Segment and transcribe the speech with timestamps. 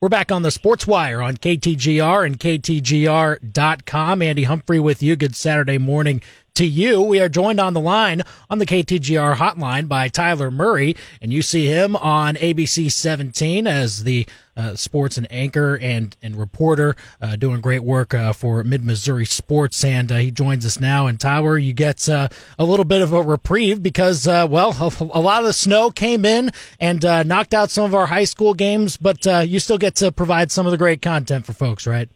[0.00, 4.22] We're back on the Sports Wire on KTGR and KTGR.com.
[4.22, 5.16] Andy Humphrey with you.
[5.16, 6.22] Good Saturday morning
[6.58, 7.00] to you.
[7.00, 11.40] We are joined on the line on the KTGR hotline by Tyler Murry, and you
[11.40, 14.26] see him on ABC 17 as the
[14.56, 19.24] uh, sports and anchor and and reporter, uh, doing great work uh, for Mid Missouri
[19.24, 21.06] Sports, and uh, he joins us now.
[21.06, 24.70] And Tyler, you get uh, a little bit of a reprieve because, uh, well,
[25.00, 28.52] a, lot of the snow came in and knocked out some of our high school
[28.52, 32.08] games, but you still get to provide some of the great content for folks, right?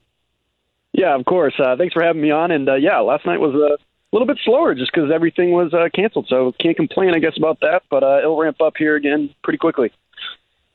[0.92, 1.54] Yeah, of course.
[1.78, 2.50] thanks for having me on.
[2.50, 3.78] And yeah, last night was a
[4.12, 6.26] a little bit slower just because everything was uh, canceled.
[6.28, 7.82] So can't complain, I guess, about that.
[7.90, 9.90] But uh, it'll ramp up here again pretty quickly.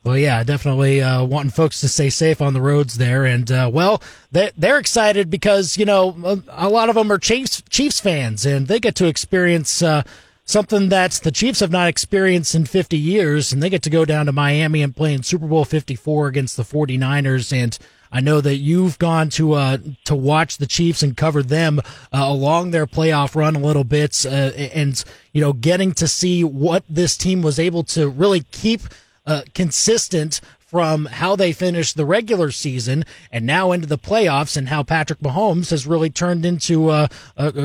[0.04, 3.68] Well, yeah, definitely uh, wanting folks to stay safe on the roads there, and uh,
[3.72, 8.46] well, they, they're excited because you know a lot of them are Chiefs Chiefs fans,
[8.46, 10.04] and they get to experience uh,
[10.44, 14.04] something that the Chiefs have not experienced in 50 years, and they get to go
[14.04, 17.76] down to Miami and play in Super Bowl 54 against the 49ers, and
[18.10, 21.82] I know that you've gone to uh, to watch the Chiefs and cover them uh,
[22.12, 26.84] along their playoff run a little bit, uh, and you know, getting to see what
[26.88, 28.82] this team was able to really keep
[29.26, 34.68] uh, consistent from how they finished the regular season and now into the playoffs, and
[34.68, 37.08] how Patrick Mahomes has really turned into uh,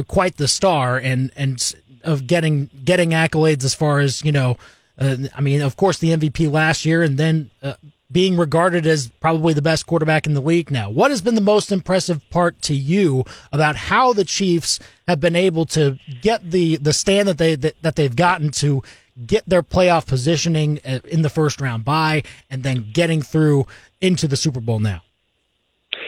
[0.07, 4.57] quite the star and and of getting getting accolades as far as you know.
[4.95, 7.73] Uh, I mean, of course, the MVP last year, and then uh,
[8.13, 10.89] being regarded as probably the best quarterback in the league now.
[10.89, 15.35] What has been the most impressive part to you about how the Chiefs have been
[15.35, 18.83] able to get the the stand that they that, that they've gotten to
[19.25, 23.65] get their playoff positioning uh, in the first round bye and then getting through
[23.99, 25.01] into the Super Bowl now?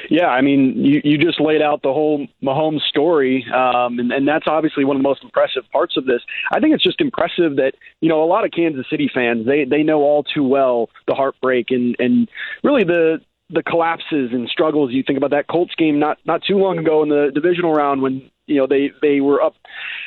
[0.09, 4.27] Yeah, I mean, you, you just laid out the whole Mahomes story, um, and, and
[4.27, 6.21] that's obviously one of the most impressive parts of this.
[6.51, 9.65] I think it's just impressive that you know a lot of Kansas City fans they
[9.65, 12.29] they know all too well the heartbreak and and
[12.63, 14.91] really the the collapses and struggles.
[14.91, 18.01] You think about that Colts game not not too long ago in the divisional round
[18.01, 19.55] when you know they they were up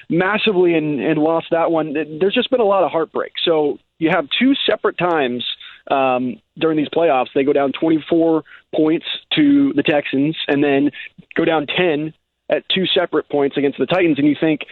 [0.08, 1.92] massively and and lost that one.
[1.92, 3.32] There's just been a lot of heartbreak.
[3.44, 5.44] So you have two separate times
[5.90, 7.28] um, during these playoffs.
[7.34, 8.44] They go down 24
[8.74, 10.90] points to the Texans and then
[11.34, 12.12] go down 10
[12.50, 14.62] at two separate points against the Titans, and you think,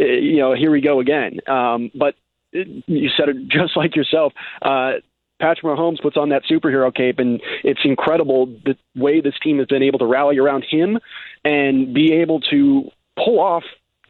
[0.00, 1.38] eh, you know, here we go again.
[1.48, 2.14] Um, but
[2.52, 4.32] you said it just like yourself.
[4.62, 4.94] Uh,
[5.40, 9.66] Patrick Mahomes puts on that superhero cape, and it's incredible the way this team has
[9.66, 10.98] been able to rally around him
[11.44, 13.64] and be able to pull off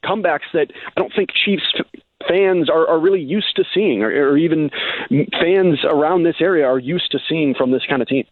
[0.05, 1.65] comebacks that I don't think Chiefs
[2.29, 4.71] fans are, are really used to seeing, or, or even
[5.41, 8.25] fans around this area are used to seeing from this kind of team.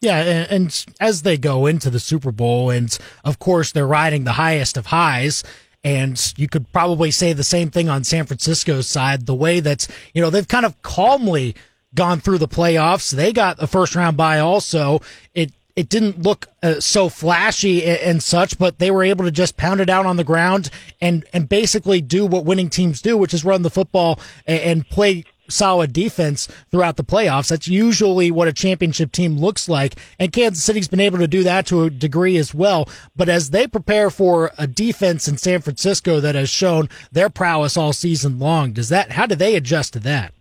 [0.00, 4.24] Yeah, and, and, as they go into the Super Bowl, and of course they're riding
[4.24, 5.42] the highest of highs.
[5.82, 9.26] And you could probably say the same thing on San Francisco's side.
[9.26, 11.54] The way that you know they've kind of calmly
[11.94, 13.12] gone through the playoffs.
[13.12, 15.00] They got a first round bye also.
[15.34, 19.56] It it didn't look uh, so flashy and, such, but they were able to just
[19.56, 20.70] pound it out on the ground
[21.00, 24.88] and and basically do what winning teams do, which is run the football and, and
[24.88, 27.48] play solid defense throughout the playoffs.
[27.48, 29.96] That's usually what a championship team looks like.
[30.18, 32.88] And Kansas City's been able to do that to a degree as well.
[33.14, 37.76] But as they prepare for a defense in San Francisco that has shown their prowess
[37.76, 40.32] all season long, does that how do they adjust to that?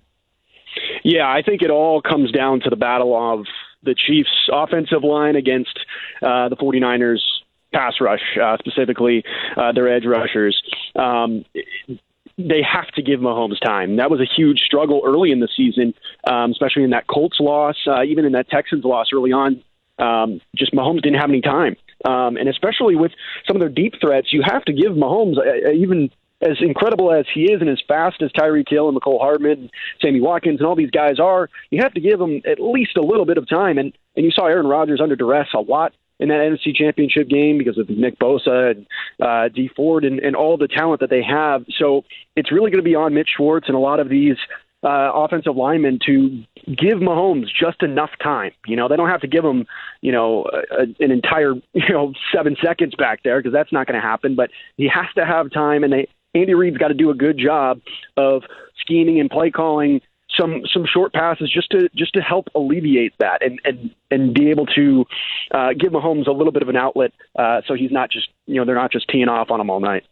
[1.03, 3.45] Yeah, I think it all comes down to the battle of
[3.83, 5.77] the Chiefs' offensive line against
[6.21, 7.19] uh, the 49ers
[7.73, 9.23] pass rush, uh, specifically
[9.57, 10.61] uh, their edge rushers.
[10.95, 11.45] Um,
[12.37, 13.97] they have to give Mahomes time.
[13.97, 15.93] That was a huge struggle early in the season,
[16.25, 19.61] um, especially in that Colts loss, uh, even in that Texans loss early on.
[19.99, 21.75] Um, just Mahomes didn't have any time.
[22.05, 23.11] Um, and especially with
[23.47, 26.09] some of their deep threats, you have to give Mahomes uh, even
[26.43, 29.71] as incredible as he is and as fast as Tyreek Hill and Mecole Hardman and
[30.01, 33.01] Sammy Watkins and all these guys are, you have to give them at least a
[33.01, 33.77] little bit of time.
[33.77, 37.57] And and you saw Aaron Rodgers under duress a lot in that NFC Championship game
[37.57, 38.85] because of Nick Bosa and
[39.19, 41.65] uh, Dee Ford and, and all the talent that they have.
[41.79, 42.03] So
[42.35, 44.37] it's really going to be on Mitch Schwartz and a lot of these
[44.83, 48.51] uh, offensive linemen to give Mahomes just enough time.
[48.67, 49.65] You know, they don't have to give him,
[50.01, 53.99] you know, a, an entire, you know, seven seconds back there because that's not going
[53.99, 54.35] to happen.
[54.35, 57.37] But he has to have time, and they Andy Reid's got to do a good
[57.37, 57.81] job
[58.17, 58.43] of
[58.81, 60.01] scheming and play calling
[60.37, 64.49] some some short passes just to just to help alleviate that and and and be
[64.49, 65.05] able to
[65.51, 68.55] uh, give Mahomes a little bit of an outlet uh, so he's not just you
[68.55, 70.03] know they're not just teeing off on him all night.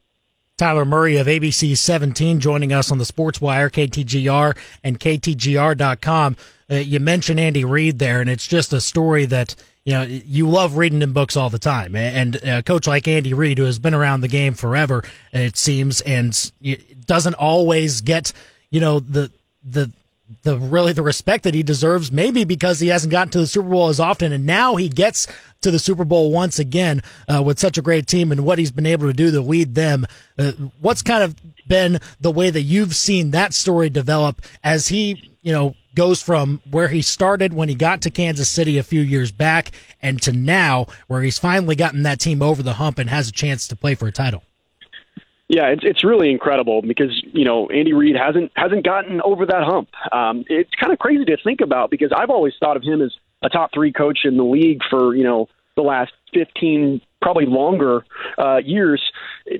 [0.58, 6.38] Tyler Murry of ABC 17 joining us on the Sports Wire, KTGR and KTGR.com.
[6.70, 9.56] Uh, you mentioned Andy Reid there, and it's just a story that
[9.86, 13.34] you know you love reading in books all the time and a coach like andy
[13.34, 16.52] reid who has been around the game forever it seems and
[17.06, 18.32] doesn't always get
[18.70, 19.32] you know the
[19.64, 19.92] the
[20.44, 23.70] the really the respect that he deserves, maybe because he hasn't gotten to the Super
[23.70, 25.28] Bowl as often, and now he gets
[25.62, 28.72] to the Super Bowl once again uh, with such a great team and what he's
[28.72, 30.06] been able to do to lead them.
[30.38, 31.36] Uh, what's kind of
[31.68, 36.62] been the way that you've seen that story develop as he, you know, goes from
[36.70, 39.72] where he started when he got to Kansas City a few years back
[40.02, 43.32] and to now where he's finally gotten that team over the hump and has a
[43.32, 44.44] chance to play for a title.
[45.52, 49.64] Yeah, it's it's really incredible because you know Andy Reid hasn't hasn't gotten over that
[49.64, 49.90] hump.
[50.14, 53.12] Um, it's kind of crazy to think about because I've always thought of him as
[53.42, 58.06] a top three coach in the league for you know the last fifteen, probably longer
[58.38, 59.02] uh, years.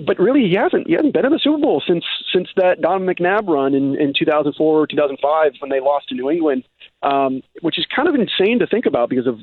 [0.06, 3.02] But really, he hasn't he hasn't been in the Super Bowl since since that Don
[3.02, 6.64] McNabb run in in 2004 or 2005 when they lost to New England,
[7.04, 9.40] um, which is kind of insane to think about because of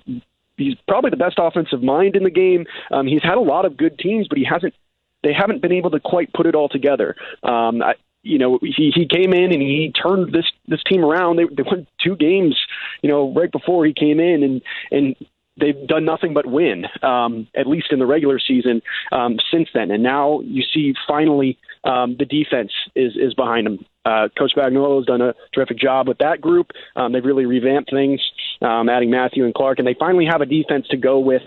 [0.56, 2.66] he's probably the best offensive mind in the game.
[2.90, 4.74] Um, he's had a lot of good teams, but he hasn't
[5.22, 7.16] they haven't been able to quite put it all together.
[7.42, 11.36] Um, I, you know, he he came in and he turned this this team around.
[11.36, 12.58] They they won two games,
[13.02, 15.16] you know, right before he came in, and and
[15.58, 18.82] they've done nothing but win, um, at least in the regular season
[19.12, 19.90] um, since then.
[19.90, 23.84] And now you see finally um, the defense is is behind them.
[24.04, 26.70] Uh, Coach Spagnuolo has done a terrific job with that group.
[26.96, 28.20] Um, they've really revamped things,
[28.62, 31.42] um, adding Mathieu and Clark, and they finally have a defense to go with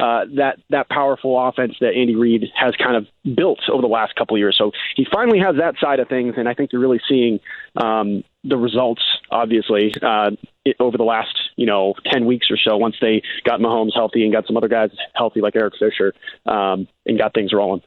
[0.00, 3.06] uh, that that powerful offense that Andy Reid has kind of
[3.36, 4.56] built over the last couple of years.
[4.56, 7.38] So he finally has that side of things, and I think you're really seeing
[7.76, 10.30] um, the results, obviously, uh,
[10.64, 12.76] it, over the last you know ten weeks or so.
[12.76, 16.14] Once they got Mahomes healthy and got some other guys healthy like Eric Fisher,
[16.46, 17.82] um, and got things rolling.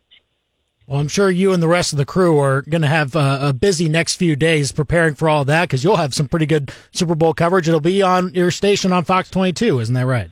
[0.86, 3.54] Well, I'm sure you and the rest of the crew are going to have a
[3.58, 7.16] busy next few days preparing for all that because you'll have some pretty good Super
[7.16, 7.70] Bowl coverage.
[7.70, 10.30] It'll be on your station on Fox 22, isn't that right?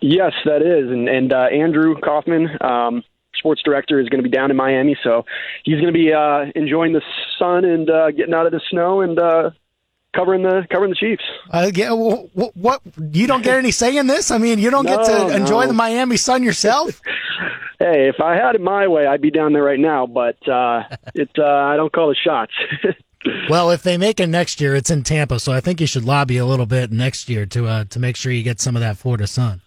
[0.00, 3.02] Yes, that is, and and uh, Andrew Kaufman, um,
[3.34, 5.24] sports director, is going to be down in Miami, so
[5.64, 7.02] he's going to be uh, enjoying the
[7.38, 9.50] sun and uh, getting out of the snow and uh,
[10.14, 11.22] covering the covering the Chiefs.
[11.50, 12.80] Uh, yeah, what, what,
[13.12, 14.30] you don't get any say in this?
[14.30, 15.68] I mean, you don't no, get to enjoy no.
[15.68, 17.00] the Miami sun yourself.
[17.78, 20.06] hey, if I had it my way, I'd be down there right now.
[20.06, 22.52] But uh, it, uh, I don't call the shots.
[23.50, 26.04] well, if they make it next year, it's in Tampa, so I think you should
[26.04, 28.80] lobby a little bit next year to uh, to make sure you get some of
[28.80, 29.60] that Florida sun.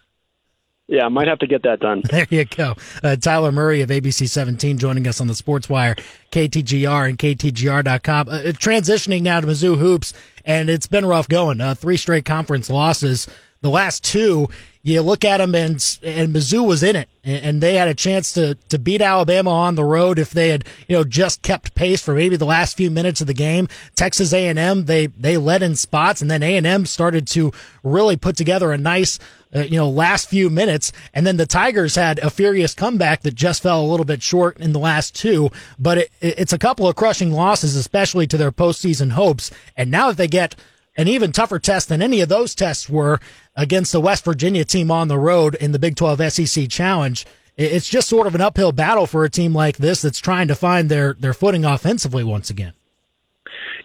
[0.94, 2.04] Yeah, I might have to get that done.
[2.12, 2.76] There you go.
[3.04, 5.96] Uh, Tyler Murry of ABC 17 joining us on the Sports Wire,
[6.32, 8.30] KTGR and KTGR.com.
[8.30, 10.14] Uh, transitioning now to Mizzou Hoops,
[10.46, 11.60] and it's been rough going.
[11.60, 13.28] Uh, three straight conference losses.
[13.62, 14.50] The last two,
[14.84, 18.34] you look at them, and and Mizzou was in it, and they had a chance
[18.34, 22.02] to to beat Alabama on the road if they had you know just kept pace
[22.02, 23.70] for maybe the last few minutes of the game.
[23.96, 28.74] Texas A&M they they led in spots, and then A&M started to really put together
[28.74, 29.20] a nice
[29.56, 30.92] uh, you know, last few minutes.
[31.14, 34.58] And then the Tigers had a furious comeback that just fell a little bit short
[34.58, 35.50] in the last two.
[35.78, 39.52] But it, it's a couple of crushing losses, especially to their postseason hopes.
[39.78, 40.56] And now that they get
[40.96, 43.20] an even tougher test than any of those tests were
[43.56, 47.26] against the West Virginia team on the road in the Big 12 SEC Challenge,
[47.56, 50.56] it's just sort of an uphill battle for a team like this that's trying to
[50.56, 52.74] find their, their footing offensively once again.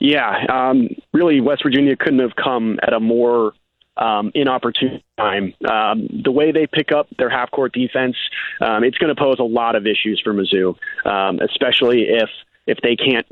[0.00, 3.52] Yeah, um, really, West Virginia couldn't have come at a more
[3.96, 5.54] um, inopportune time.
[5.69, 8.16] Um, the way they pick up their half court defense,
[8.61, 12.31] um, it's going to pose a lot of issues for Mizzou, um, especially if
[12.66, 13.26] if they can't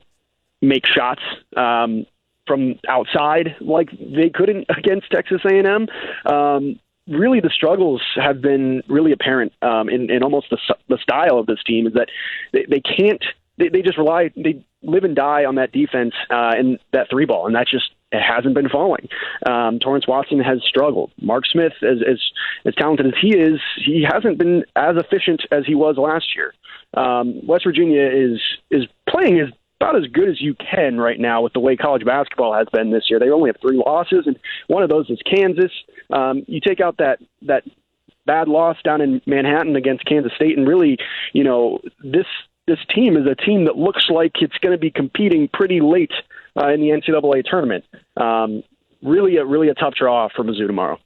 [0.61, 1.20] make shots
[1.56, 2.06] um,
[2.46, 5.87] from outside like they couldn't against Texas A&M.
[6.32, 6.78] Um,
[7.08, 11.46] really, the struggles have been really apparent um, in, in almost the, the style of
[11.46, 12.08] this team is that
[12.53, 13.24] they, they can't.
[13.58, 14.31] They, they just rely.
[14.36, 17.91] They live and die on that defense uh, and that three ball, and that just
[18.12, 19.08] it hasn't been falling.
[19.48, 21.10] Um, Torrence Watson has struggled.
[21.20, 22.20] Mark Smith, as, as
[22.65, 26.55] as talented as he is, he hasn't been as efficient as he was last year.
[26.94, 29.48] Um, West Virginia is is playing as
[29.80, 32.90] about as good as you can right now with the way college basketball has been
[32.90, 33.18] this year.
[33.18, 35.72] They only have three losses, and one of those is Kansas.
[36.10, 37.64] Um, you take out that that
[38.26, 40.98] bad loss down in Manhattan against Kansas State, and really,
[41.32, 42.26] you know, this
[42.66, 46.12] this team is a team that looks like it's going to be competing pretty late
[46.56, 47.84] uh, in the NCAA tournament.
[48.16, 48.62] Um,
[49.02, 50.98] really, a really a tough draw for Mizzou tomorrow.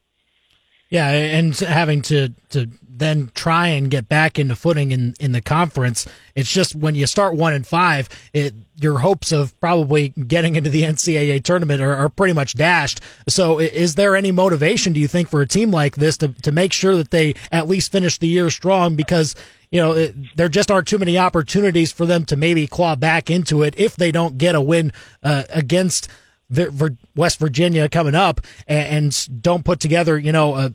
[0.91, 2.69] Yeah, and having to to
[3.01, 6.07] then try and get back into footing in, in the conference.
[6.35, 10.71] It's just when you start one and five, it, your hopes of probably getting into
[10.71, 13.01] the NCAA tournament are, are, pretty much dashed.
[13.29, 16.53] So, is there any motivation, do you think, for a team like this to, to
[16.53, 18.95] make sure that they at least finish the year strong?
[18.95, 19.35] Because
[19.71, 23.31] you know, it, there just aren't too many opportunities for them to maybe claw back
[23.31, 24.93] into it if they don't get a win
[25.23, 26.09] uh, against
[27.15, 30.73] West Virginia coming up and, don't put together, you know, a,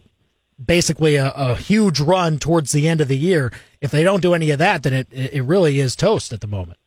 [0.64, 3.52] basically a, a, huge run towards the end of the year.
[3.82, 6.48] If they don't do any of that, then it, it really is toast at the
[6.48, 6.80] moment.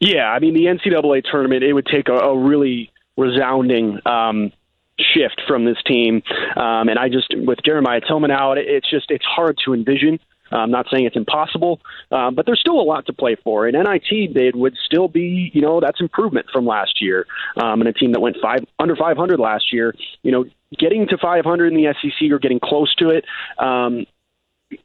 [0.00, 4.52] Yeah, I mean, the NCAA tournament, it would take a, a really resounding um,
[4.98, 6.22] shift from this team.
[6.56, 10.18] Um, and I just, with Jeremiah Tilmon out, it's just it's hard to envision.
[10.54, 13.66] I'm not saying it's impossible, um, but there's still a lot to play for.
[13.66, 17.26] An NIT bid would still be, you know, that's improvement from last year.
[17.56, 20.44] Um, and a team that went five under 500 last year, you know,
[20.78, 23.24] getting to 500 in the SEC or getting close to it.
[23.58, 24.06] Um,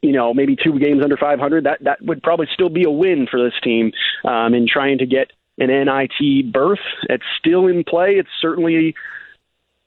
[0.02, 1.64] you know, maybe two games under 500.
[1.64, 3.92] That that would probably still be a win for this team
[4.24, 6.78] um, in trying to get an NIT berth.
[7.08, 8.12] It's still in play.
[8.12, 8.94] It's certainly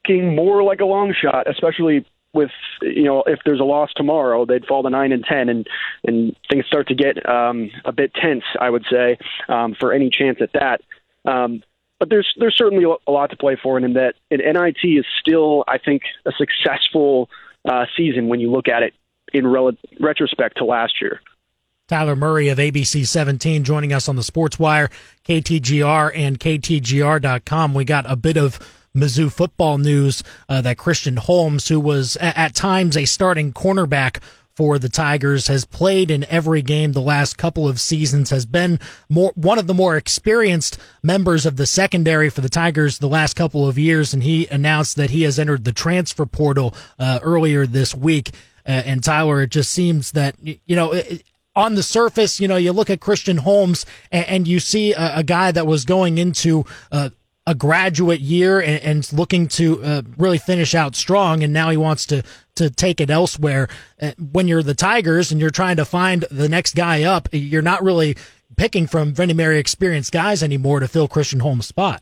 [0.06, 4.46] looking more like a long shot, especially with you know if there's a loss tomorrow,
[4.46, 5.68] they'd fall to nine and ten, and
[6.04, 8.44] and things start to get um, a bit tense.
[8.60, 9.18] I would say
[9.48, 10.82] um, for any chance at that.
[11.26, 11.64] Um,
[12.04, 15.64] but there's there's certainly a lot to play for, in that and NIT is still,
[15.70, 17.30] I think, a successful
[17.64, 18.94] uh, season when you look at it
[19.32, 21.22] in rel- retrospect to last year.
[21.88, 24.90] Tyler Murry of ABC 17 joining us on the Sports Wire,
[25.24, 27.74] KTGR and KTGR.com.
[27.74, 28.60] We got a bit of
[28.94, 34.22] Mizzou football news uh, that Christian Holmes, who was at times a starting cornerback
[34.56, 38.80] for the Tigers, has played in every game the last couple of seasons, has been
[39.10, 43.36] more one of the more experienced members of the secondary for the Tigers the last
[43.36, 47.66] couple of years, and he announced that he has entered the transfer portal uh, earlier
[47.66, 48.32] this week.
[48.66, 50.94] Uh, and Tyler, it just seems that you know.
[50.94, 51.24] It,
[51.56, 55.18] on the surface, you know, you look at Christian Holmes and, and you see a,
[55.18, 57.12] a, guy that was going into uh,
[57.46, 61.78] a graduate year and, and looking to uh, really finish out strong, and now he
[61.78, 62.24] wants to
[62.56, 63.68] to take it elsewhere.
[64.02, 67.62] Uh, when you're the Tigers and you're trying to find the next guy up, you're
[67.62, 68.16] not really
[68.56, 72.02] picking from very many experienced guys anymore to fill Christian Holmes' spot.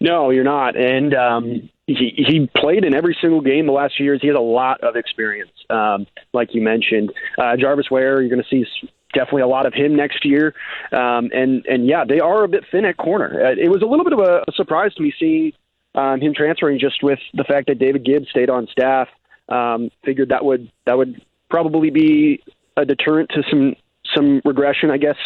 [0.00, 4.04] No, you're not, and um, he he played in every single game the last few
[4.04, 4.20] years.
[4.20, 7.12] He has a lot of experience, um, like you mentioned.
[7.38, 8.64] Uh, Jarvis Ware, you're going to see
[9.12, 10.54] definitely a lot of him next year.
[10.92, 13.46] Um, and and yeah, they are a bit thin at corner.
[13.46, 15.52] Uh, it was a little bit of a, surprise to me seeing
[15.94, 19.08] um, him transferring, just with the fact that David Gibbs stayed on staff.
[19.48, 21.20] Um, figured that would that would
[21.50, 22.42] probably be
[22.76, 23.76] a deterrent to some
[24.14, 25.16] some regression, I guess,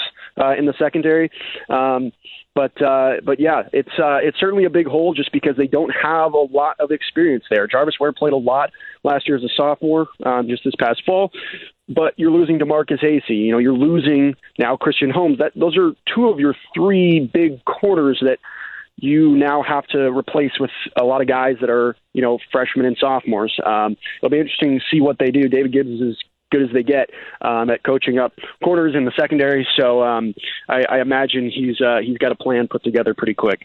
[0.41, 1.31] uh, in the secondary.
[1.69, 2.13] Um,
[2.55, 5.91] but uh, but yeah, it's uh, it's certainly a big hole just because they don't
[5.91, 7.67] have a lot of experience there.
[7.67, 8.71] Jarvis Ware played a lot
[9.05, 11.31] last year as a sophomore, um, just this past fall
[11.89, 13.47] but you're losing DeMarkus Acy.
[13.47, 15.39] You know, you're losing now Christian Holmes.
[15.39, 18.39] That those are two of your three big corners that
[18.97, 22.85] you now have to replace with a lot of guys that are you know freshmen
[22.85, 23.57] and sophomores.
[23.65, 25.49] Um, it'll be interesting to see what they do.
[25.49, 26.17] David Gibbs is as
[26.51, 30.35] good as they get um, at coaching up corners in the secondary, so um,
[30.69, 33.61] I, I imagine he's uh, he's got a plan put together pretty quick.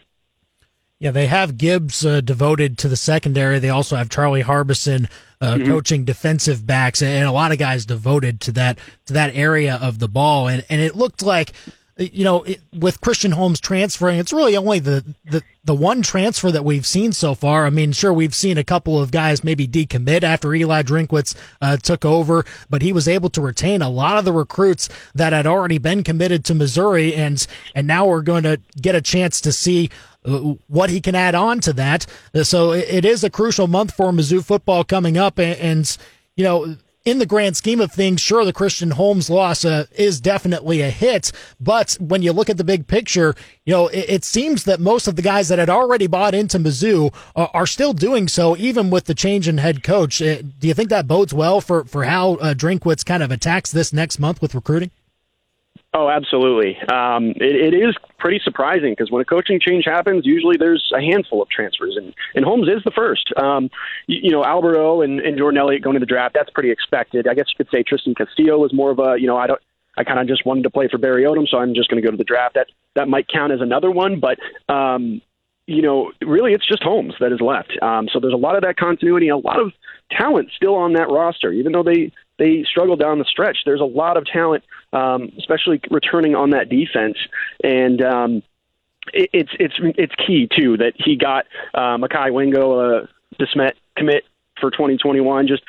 [1.04, 3.58] Yeah, they have Gibbs uh, devoted to the secondary.
[3.58, 5.06] They also have Charlie Harbison
[5.38, 5.66] uh, mm-hmm.
[5.66, 9.98] coaching defensive backs, and a lot of guys devoted to that to that area of
[9.98, 10.48] the ball.
[10.48, 11.52] And and it looked like,
[11.96, 16.50] you know, it, with Christian Holmes transferring, it's really only the, the the one transfer
[16.50, 17.66] that we've seen so far.
[17.66, 21.76] I mean, sure, we've seen a couple of guys maybe decommit after Eli Drinkwitz uh,
[21.76, 25.46] took over, but he was able to retain a lot of the recruits that had
[25.46, 29.52] already been committed to Missouri, and and now we're going to get a chance to
[29.52, 29.88] see
[30.24, 32.06] uh, what he can add on to that.
[32.34, 35.96] Uh, so it is a crucial month for Mizzou football coming up, and,
[36.36, 36.76] you know.
[37.04, 40.88] In the grand scheme of things, sure, the Christian Holmes loss uh, is definitely a
[40.88, 41.32] hit.
[41.60, 43.34] But when you look at the big picture,
[43.66, 46.58] you know, it, it, seems that most of the guys that had already bought into
[46.58, 50.22] Mizzou are, are still doing so, even with the change in head coach.
[50.22, 53.70] Uh, do you think that bodes well for, for how uh, Drinkwitz kind of attacks
[53.70, 54.90] this next month with recruiting?
[55.96, 56.76] Oh, absolutely.
[56.92, 61.00] Um, it, it is pretty surprising because when a coaching change happens, usually there's a
[61.00, 63.32] handful of transfers, and, and Holmes is the first.
[63.36, 63.70] Um,
[64.08, 67.28] you, you know, Alberto and, and Jordan Elliott going to the draft, that's pretty expected.
[67.28, 69.60] I guess you could say Tristan Castillo was more of a, you know, I don't.
[69.96, 72.04] I kind of just wanted to play for Barry Odom, so I'm just going to
[72.04, 72.54] go to the draft.
[72.54, 74.38] That that might count as another one, but
[74.74, 75.22] um,
[75.68, 77.78] you know, really, it's just Holmes that is left.
[77.80, 79.72] Um, so there's a lot of that continuity, a lot of
[80.10, 83.58] talent still on that roster, even though they they struggle down the stretch.
[83.64, 87.16] There's a lot of talent, um, especially returning on that defense,
[87.62, 88.42] and um,
[89.12, 94.24] it, it's it's it's key too that he got uh, Mekhi Wingo a Desmet commit
[94.60, 95.46] for 2021.
[95.46, 95.62] Just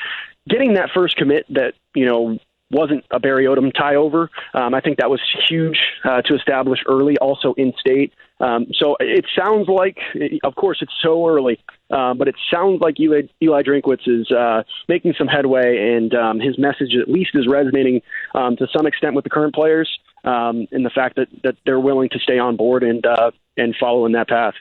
[0.47, 2.39] getting that first commit that you know
[2.71, 4.29] wasn't a Barry Odom tie over.
[4.53, 8.13] Um, I think that was huge uh, to establish early, also in state.
[8.39, 9.97] Um, so it sounds like,
[10.43, 14.63] of course, it's so early, uh, but it sounds like Eli, Eli Drinkwitz is uh,
[14.89, 18.01] making some headway, and um, his message at least is resonating
[18.33, 19.89] um, to some extent with the current players,
[20.25, 23.75] um, in the fact that, that they're willing to stay on board and uh, and
[23.79, 24.55] follow in that path.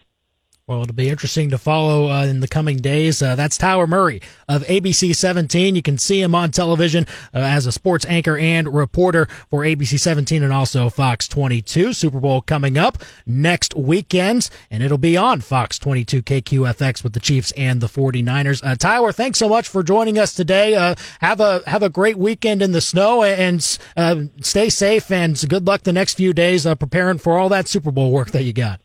[0.66, 3.20] Well, it'll be interesting to follow uh, in the coming days.
[3.20, 5.76] Uh, that's Tyler Murry of ABC 17.
[5.76, 10.00] You can see him on television uh, as a sports anchor and reporter for ABC
[10.00, 11.92] 17 and also Fox 22.
[11.92, 17.20] Super Bowl coming up next weekend, and it'll be on Fox 22 KQFX with the
[17.20, 18.64] Chiefs and the 49ers.
[18.64, 20.76] Uh, Tyler, thanks so much for joining us today.
[20.76, 25.46] Uh, have a have a great weekend in the snow and uh, stay safe and
[25.46, 28.54] good luck the next few days preparing for all that Super Bowl work that you
[28.54, 28.80] got.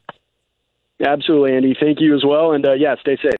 [1.01, 1.75] Absolutely, Andy.
[1.79, 2.51] Thank you as well.
[2.51, 3.25] And uh, yeah, stay safe.